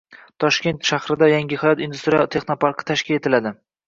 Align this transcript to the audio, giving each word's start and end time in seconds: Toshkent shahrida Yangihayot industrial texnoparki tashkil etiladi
Toshkent 0.43 0.87
shahrida 0.91 1.27
Yangihayot 1.31 1.83
industrial 1.87 2.31
texnoparki 2.37 2.87
tashkil 2.89 3.19
etiladi 3.21 3.53